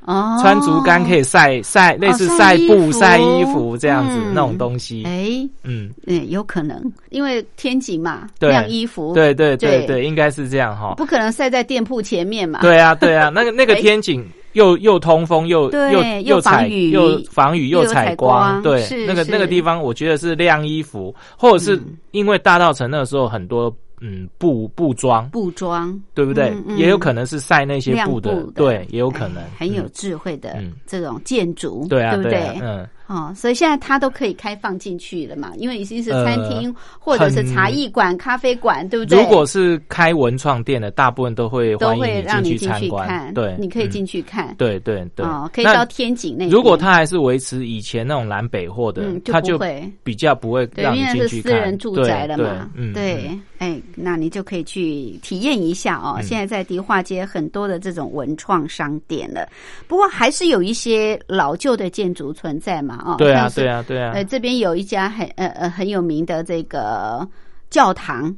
[0.07, 5.03] 哦，穿竹竿可以晒晒，类似晒布、晒衣服这样子那种东西。
[5.05, 5.27] 哎，
[5.63, 9.13] 嗯，嗯，有可能，因为天井嘛，晾衣服。
[9.13, 10.93] 对对对对，应该是这样哈。
[10.95, 12.61] 不可能晒在店铺前面嘛。
[12.61, 21.77] 对啊对啊，那个那个 天井又又通风又又又采又防雨又采光，对，那个那个地方我觉得是晾衣服，或者是
[22.11, 23.75] 因为大道城那个时候很多。
[23.99, 26.53] 嗯，布布装，布装，对不对？
[26.75, 29.43] 也有可能是晒那些布的，对，也有可能。
[29.57, 32.59] 很有智慧的这种建筑，对啊，对不对？
[32.61, 32.87] 嗯。
[33.07, 35.53] 哦，所以现在它都可以开放进去了嘛？
[35.57, 39.17] 因为已经是餐厅或者是茶艺馆、咖啡馆，对不对？
[39.17, 46.49] 如果是开文创店的，大部分都会都会让你进去看，对，你可以进去看，对对对，哦，可以到天井那。
[46.49, 51.53] 如果它还是维持以前那种南北货的，他就会比较不会让你进去看。
[51.53, 52.69] 私人住宅了嘛？
[52.93, 56.19] 对，哎，那你就可以去体验一下哦。
[56.21, 59.47] 现在在迪化街很多的这种文创商店了，
[59.87, 62.96] 不过还是有一些老旧的建筑存在嘛？
[63.05, 63.83] 哦，对啊，对啊。
[63.87, 67.27] 对啊，呃，这边有一家很呃呃很有名的这个
[67.69, 68.35] 教堂，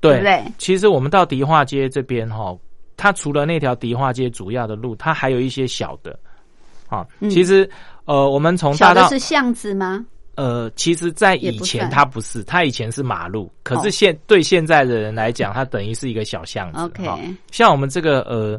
[0.00, 0.44] 对不对？
[0.58, 2.56] 其实我们到迪化街这边哈，
[2.96, 6.18] 它除了那条迪化街主要的路，它还有一些小的
[6.88, 7.06] 啊。
[7.30, 7.68] 其实
[8.04, 10.04] 呃，我们从大道是巷子吗？
[10.36, 16.78] 呃，其实，在以前它不是，它以前是马路，可是现对现在的人来讲，它等于是一个小巷子。
[16.78, 17.04] OK，
[17.50, 18.56] 像我们这个呃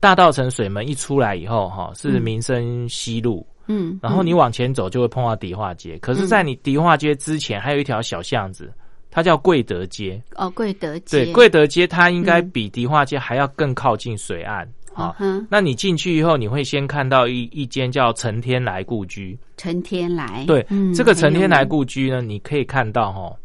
[0.00, 3.46] 大道城水门一出来以后哈，是民生西路。
[3.66, 8.72] 嗯，然后你往前走就会碰到迪化街，可是，在你迪化街之前还有一条小巷子，
[9.10, 10.22] 它叫贵德街。
[10.36, 11.24] 哦，贵德街。
[11.24, 14.66] 对，贵德街它应该比迪化街还要更靠近水岸。
[14.92, 15.14] 好，
[15.50, 19.38] 那你进去以后，你会先看到一一间叫陈天来故居。
[19.58, 20.44] 陈天来。
[20.46, 23.36] 对，这个陈天来故居呢，你可以看到哈，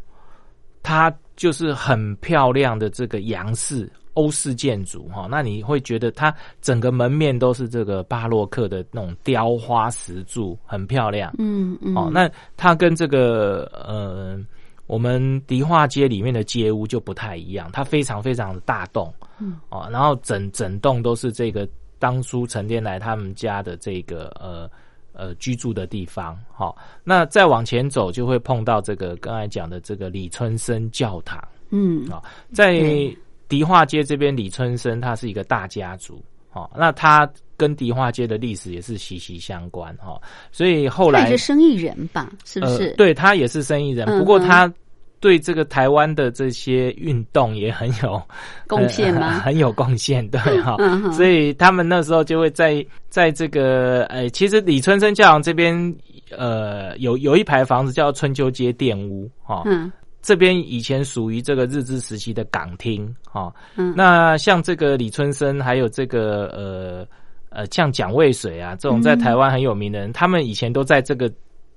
[0.82, 3.90] 它就是很漂亮的这个洋式。
[4.14, 11.32] 欧式建筑哈，那你会觉得它整个门面都是这个巴洛克的那种雕花石柱，很漂亮。
[11.38, 11.96] 嗯嗯。
[11.96, 14.38] 哦，那它跟这个呃，
[14.86, 19.10] 我们迪化街里面的街屋就不太一样，它非常非常的大栋。
[19.38, 19.58] 嗯。
[19.70, 21.66] 哦，然后整整栋都是这个
[21.98, 24.70] 当初陈天来他们家的这个呃
[25.14, 26.38] 呃居住的地方。
[26.52, 31.42] 好，那再往前走就会碰到这个刚才讲的这个李春生教堂。
[31.70, 32.06] 嗯。
[32.10, 33.10] 啊，在。
[33.52, 36.24] 迪化街这边，李春生他是一个大家族，
[36.54, 40.18] 哦，那他跟迪化街的历史也是息息相关，哈，
[40.50, 42.94] 所以后来是生意人吧，是不是？
[42.94, 44.72] 对他也是生意人，不过他
[45.20, 48.22] 对这个台湾的这些运动也很有
[48.66, 49.40] 贡献吗？
[49.44, 50.78] 很有贡献，对哈，
[51.12, 55.94] 所以他们那时候就会在在这个，呃，其实李春生教堂这边，
[56.30, 59.92] 呃，有有一排房子叫春秋街店屋，哈，嗯。
[60.22, 67.06] 这边以前属于这个日治时期的港厅，哈，嗯，那像这个李春生，还有这个呃
[67.50, 71.28] 呃，像蒋渭水啊，这种在台湾很有名的人，他们以前都在这个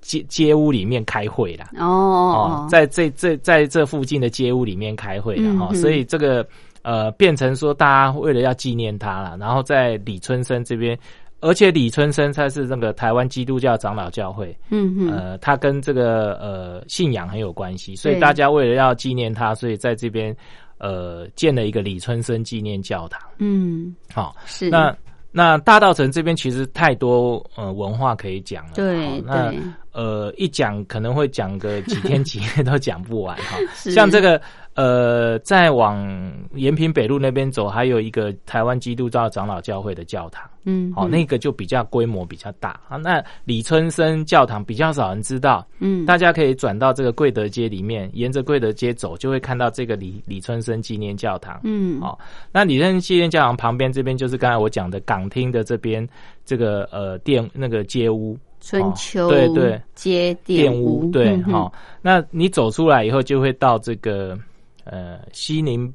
[0.02, 1.72] 街街屋里面开会啦。
[1.80, 6.48] 哦哦，在这这在这附近的街屋里面开会的哈，所以这个
[6.84, 10.98] 呃变成说大家为了要纪念他了，然后在李春生这边。
[11.46, 20.36] 而且李春生他是那个台湾基督教长老教会，嗯嗯，呃，他跟这个呃信仰很有关系，所以大家为了要纪念他，所以在这边
[20.80, 23.22] 呃建了一个李春生纪念教堂。
[23.38, 24.72] 嗯，好，是。
[24.72, 24.96] 那
[25.32, 29.54] 那大道城这边其实太多呃文化可以讲了，对，那
[29.91, 34.41] 呃一讲可能会讲个几天 几夜都讲不完哈，像这个。
[34.76, 36.05] 呃，再往
[36.53, 42.78] 延平北路那边走，还有一个台湾基督教长老教会的教堂，嗯，好，那个就比较规模比较大。
[42.89, 42.97] 啊。
[42.97, 52.19] 那李春生教堂比较少人知道，嗯，大家可以转到这个贵德街里面，沿着贵德街走，就会看到这个李李春生纪念教堂，嗯，好，
[52.51, 56.05] 那李春生纪念教堂旁边这边就是刚才我讲的港厅的这边
[56.43, 58.38] 这个呃店那个街屋。
[58.59, 59.82] 春秋对对。
[59.93, 61.71] 街店屋对好，
[62.01, 64.38] 那你走出来以后就会到这个。
[64.86, 65.93] 呃，西宁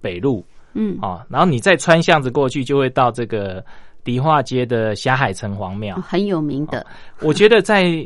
[0.00, 3.62] 北路，嗯，啊，然后你再穿巷子过去，就会到这个
[4.02, 6.84] 迪化街的霞海城隍庙，很有名的。
[7.20, 8.04] 我觉得在。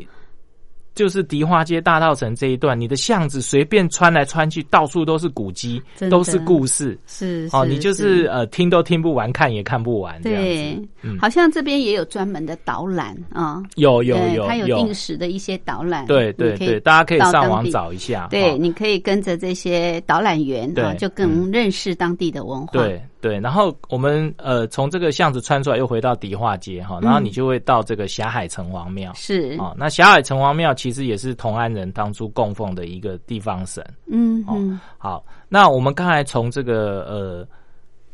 [0.95, 10.81] 就是迪化街大道城这一段，你的巷子随便穿来穿去，到处都是古迹，都是故事，是哦，你就是呃听都听不完，看也看不完，对，
[11.19, 23.03] 好像这边也有专门的导览啊，有有有，它有定时的一些导览，对对对，大家可以上网找一下，对，你可以跟着这些导览员啊，就更认识当地的文化，对。
[23.25, 29.11] 对，然后我们呃从这个巷子穿出来，又回到迪化街哈，然后你就会到这个霞海城隍庙。
[29.15, 33.83] 是啊，那霞海城隍庙其实也是同安人当初供奉的一个地方神。
[34.05, 34.79] 嗯嗯。
[34.99, 37.47] 好，那我们刚才从这个呃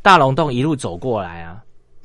[0.02, 1.62] 大龙洞一路走过来啊，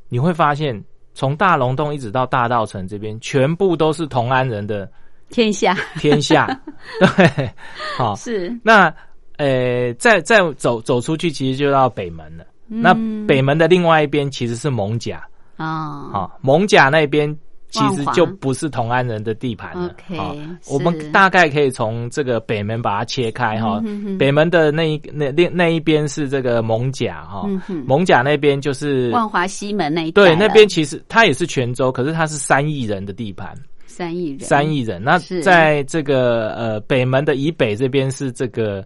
[0.08, 0.82] 你会发现
[1.14, 4.90] 从大龙洞一直到大道城这边，全部都是同安人的
[5.30, 6.60] 天下天下。
[7.16, 7.48] 对，
[7.96, 8.92] 好是那
[9.36, 12.44] 呃再再走走出去，其实就到北门了。
[12.66, 12.94] 那
[13.26, 15.22] 北门的另外一边其实是蒙甲。
[15.56, 17.34] 啊，好，蒙甲那边
[17.70, 19.90] 其实就不是同安人的地盘了。
[20.14, 20.36] 好，
[20.68, 23.82] 我们大概可以从这个北门把它切开哈。
[24.18, 27.48] 北门的那一那那那一边是这个蒙甲哈，
[27.86, 33.54] 蒙甲那边就是万华西门那一对那边其实它也是泉州，可是它是三亿人的地盘，
[33.86, 35.02] 三亿人，三亿人。
[35.02, 38.84] 那在这个呃北门的以北这边是这个。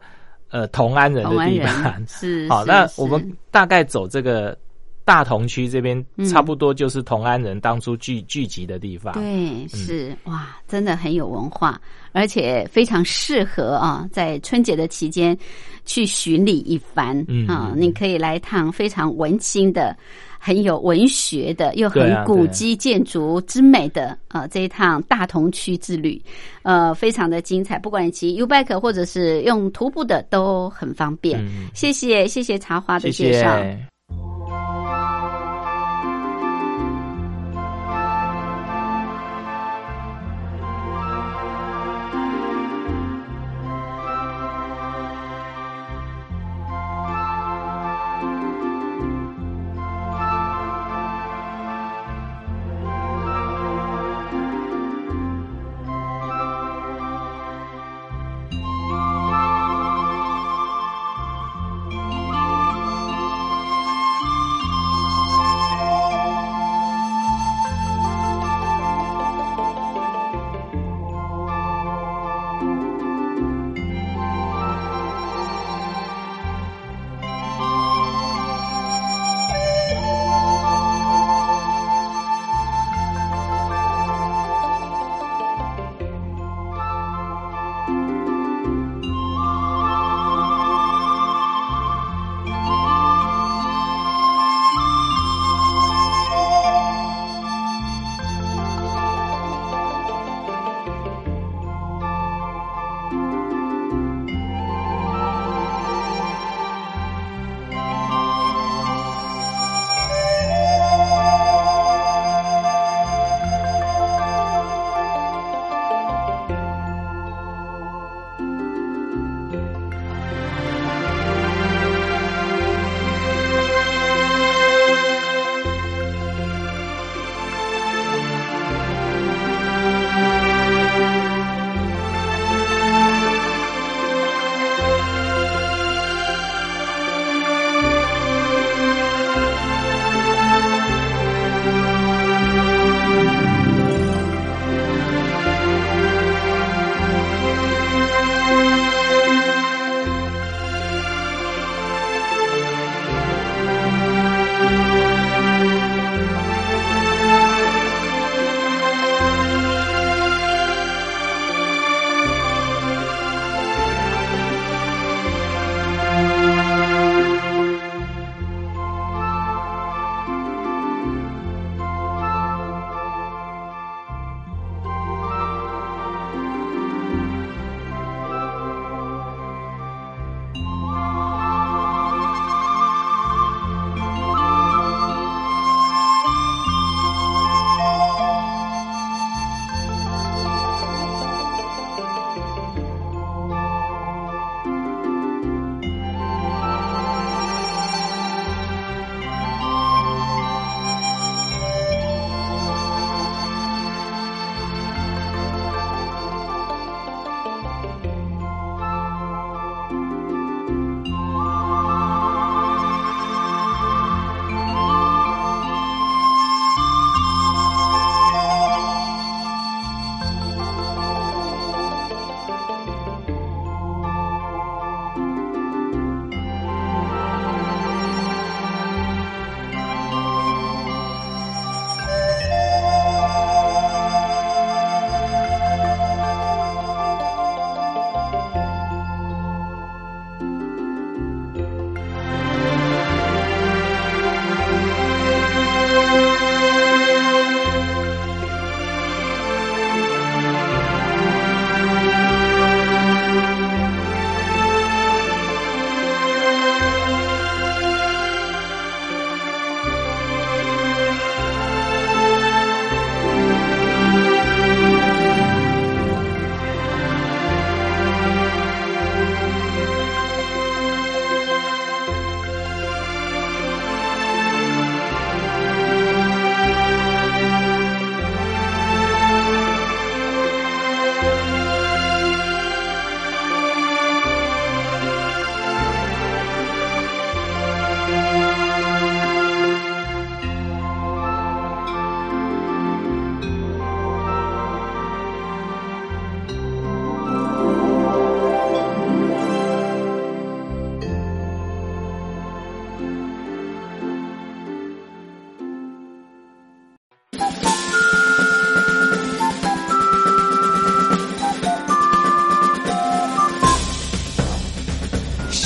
[0.51, 4.57] 呃，同安人的地盘是 好，那我们大概走这个
[5.05, 9.15] 大同区这边，差不多就是同安人当初聚聚集的地方。
[9.15, 11.81] 对，是哇，真的很有文化，
[12.13, 15.37] 而且非常适合啊，在春节的期间
[15.85, 17.17] 去巡礼一番。
[17.49, 19.97] 啊，你可以来一趟非常文青的。
[20.43, 26.21] 很有文学的，又很古迹建筑之美的呃这一趟大同区之旅，
[26.63, 27.79] 呃，非常的精彩。
[27.79, 31.47] 不管你骑 U bike 或者是用徒步的，都很方便。
[31.75, 33.63] 谢谢，谢谢茶花的介绍。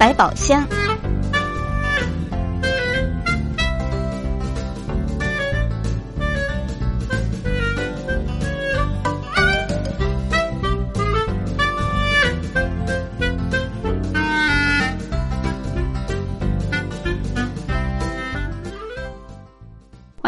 [0.00, 0.79] 百宝箱。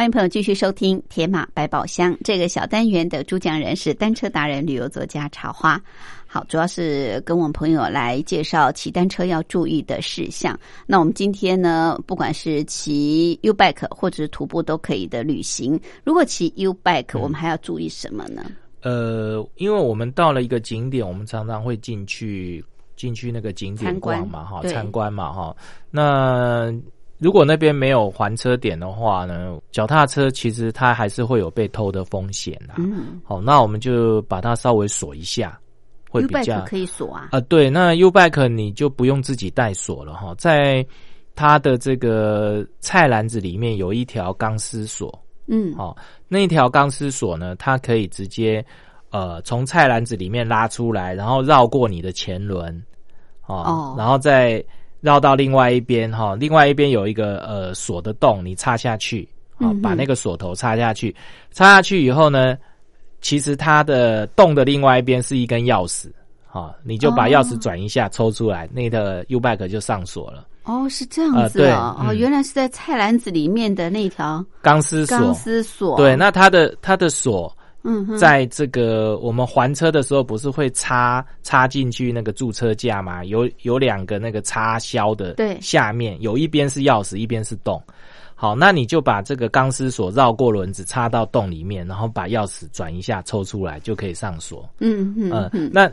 [0.02, 5.80] 欢迎朋友继续收听《铁马百宝箱》这个小单元的主讲人是单车达人、旅游作家茶花。
[6.26, 10.58] 好，主要是跟我们朋友来介绍骑单车要注意的事项。
[10.88, 15.80] 那我们今天呢，不管是骑 U bike 或者是徒步都可以的旅行。
[16.02, 18.44] 如果骑 U bike，我们还要注意什么呢？
[18.80, 22.64] 呃，因为我们到了一个景点，我们常常会进去
[22.96, 25.56] 进去那个景点逛嘛，哈，参观嘛，哈。
[25.92, 26.74] 那
[27.22, 32.74] 如果那边没有还车点的话呢，脚踏车其实它还是会有被偷的风险啊。
[32.78, 35.56] 嗯，好，那我们就把它稍微锁一下，
[36.10, 37.28] 会比较可以锁啊。
[37.30, 40.84] 啊，对，那 U bike 你就不用自己带锁了哈，在
[41.36, 45.16] 它的这个菜篮子里面有一条钢丝锁。
[45.46, 45.96] 嗯，好，
[46.26, 48.64] 那一条钢丝锁呢，它可以直接
[49.10, 52.84] 呃从菜篮子里面拉出来，然后绕过你的前轮，
[53.46, 54.64] 哦，然后再。
[55.02, 59.28] 绕到另外一边哈，另外一边有一个呃锁的洞，你插下去，
[59.58, 61.14] 啊，把那个锁头插下去，
[61.50, 62.56] 插下去以后呢，
[63.20, 66.06] 其实它的洞的另外一边是一根钥匙，
[66.46, 70.46] 哈，你就把钥匙转一下抽出来，那个 U bike 就上锁了。
[70.62, 75.18] 哦，是这样子哦，哦，原来是在菜篮子里面的那条钢丝锁。
[75.18, 75.96] 钢丝锁。
[75.96, 77.52] 对，那它的它的锁。
[77.84, 83.24] 嗯，在这个我们还车的时候，不是会插插进去那个驻车架吗？
[83.24, 87.82] 有有两个那个插销的，对，下面有一边是钥匙，一边是洞。
[88.34, 94.68] 好，那你就把这个钢丝锁绕过轮子，插到洞里面，然后把钥匙转一下，抽出来就可以上锁。
[94.80, 95.90] 嗯嗯嗯，那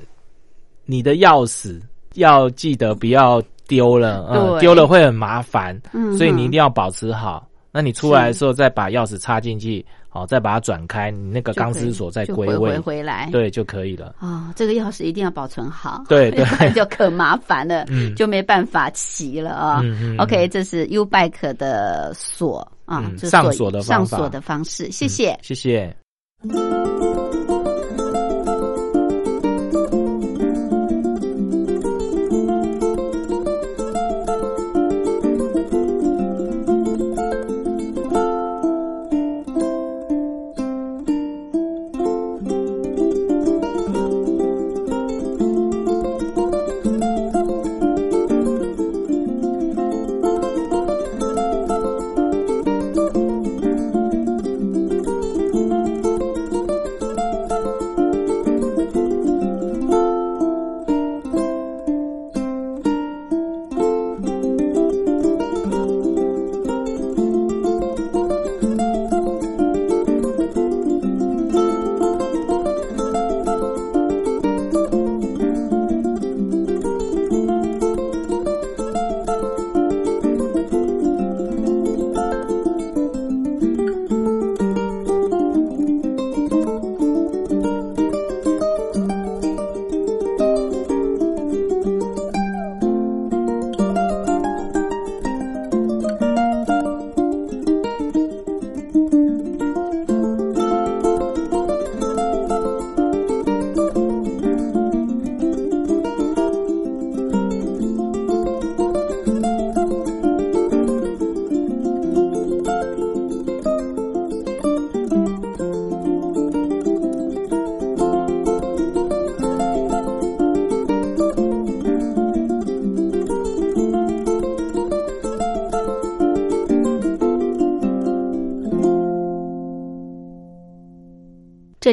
[0.86, 1.80] 你的钥匙
[2.16, 7.48] 要记得不要丢了，嗯，丢了会很麻烦，嗯，所以你一定要保持好。
[7.72, 9.86] 那你出来的时候再把钥匙插进去。
[10.10, 14.16] 好，再把它转开，你那个钢丝锁再归位回来，对就可以了。
[14.20, 16.43] 哦，这个钥匙一定要保存好，对对，
[16.74, 17.86] 就可麻烦了，
[18.16, 19.84] 就没办法骑了啊。
[20.18, 25.95] OK，这是 U bike 的锁啊，上锁的上锁的方式，谢谢，谢谢。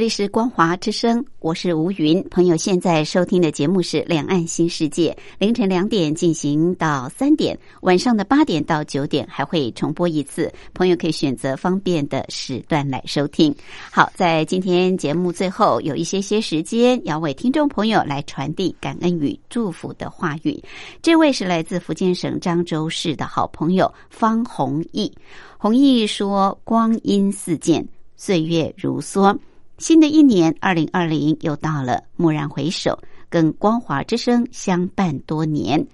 [0.07, 2.23] 里是光华之声，我是吴云。
[2.31, 10.49] 朋友现在收听的节目是《两岸新世界》，凌晨两点进行到三点，晚上的八点到九点还会重播一次。
[10.73, 13.53] 朋友可以选择方便的时段来收听。
[13.91, 20.63] 好，在今天节目最后有一些些时间，要为听众朋友来传递感恩与祝福的话语。
[21.03, 25.13] 这位是来自福建省漳州市的好朋友方弘毅。
[25.59, 27.85] 弘毅说：“光阴似箭，
[28.15, 29.37] 岁月如梭。”
[29.79, 32.03] 新的一年，二零二零又到了。
[32.17, 32.99] 蓦然回首，
[33.29, 35.87] 跟光华之声相伴多年，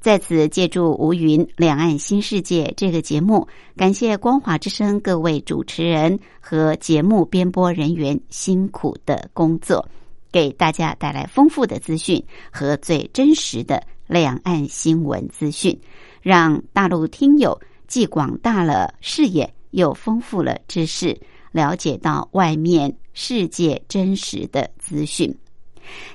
[0.00, 9.86] 在此借助吴云《两岸新世界》这个节目，感谢光华之声各位主持人和节目编播人员辛苦的工作，
[10.32, 15.78] 给大家带来丰富的资讯和最真实的两岸新闻资讯，
[16.22, 21.20] 让大陆听友既广大了视野，又丰富了知识，
[21.52, 22.96] 了解到外面。
[23.18, 25.34] 世界真实的资讯，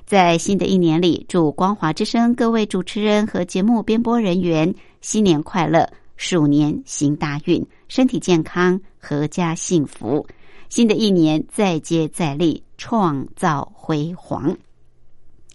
[0.05, 4.71] 在新的一年里，祝光华之声各位主持人和节目编播人员
[5.01, 10.23] 新年快乐，鼠年行大运，身体健康，阖家幸福。
[10.69, 14.55] 新的一年再接再厉，创造辉煌。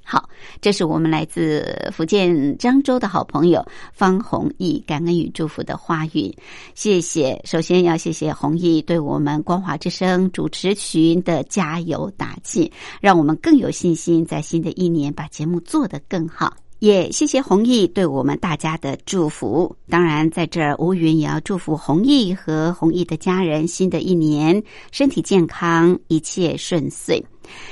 [0.08, 0.30] 好，
[0.60, 6.32] 这是我们来自福建漳州的好朋友方弘毅感恩与祝福的话语，
[6.76, 7.42] 谢谢。
[7.44, 16.54] 首先要谢谢弘毅对我们光华之声主持群的加油打气，让我们更有信心，在新的一年把节目做得更好。
[16.78, 19.74] 也谢谢弘毅对我们大家的祝福。
[19.88, 27.24] 当然，在这儿吴云也要祝福弘毅和弘毅的家人，新的一年身体健康，一切顺遂。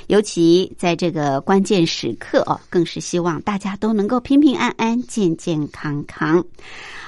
[0.07, 6.45] 尤其在这个关键时刻哦，更是希望大家都能够平平安安、健健康康。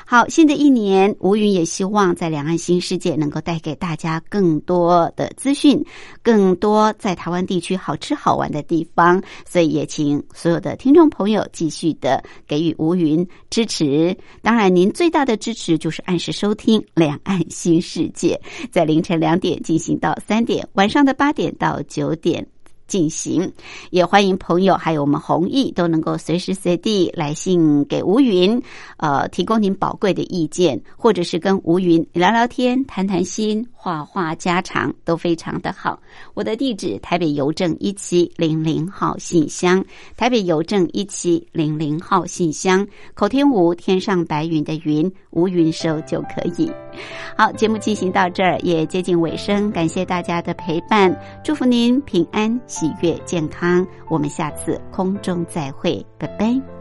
[0.08, 5.84] 好，新的一年，吴云也希望在两岸新世界能够带给大家更多的资讯，
[6.22, 9.20] 更多在台湾地区好吃好玩的地方。
[9.44, 14.16] 所以也请所有的听众朋友继续的给予吴云支持。
[14.42, 18.40] 当然，您最大的支持就是按时收听两岸新世界，
[18.70, 22.46] 在凌晨两点进行到三点，晚上的八点到九点。
[22.86, 23.52] 进行，
[23.90, 28.60] 也欢迎朋友还有我们弘毅都能够随时随地来信给吴云，
[28.96, 36.00] 呃，提供您宝贵的意见，或者是跟吴云聊聊天、谈谈心、话话家常，都非常的好。
[36.34, 39.84] 我的地址：台北邮政一七零零号信箱，
[40.16, 42.86] 台北邮政一七零零号信箱。
[43.14, 46.72] 口天吴，天上白云的云，无云收就可以。
[47.36, 51.14] 好，节目进行到这儿也接近尾声，感谢大家的陪伴，
[51.44, 52.58] 祝福您平安。
[52.66, 56.75] 喜悦健康，我们下次空中再会，拜拜。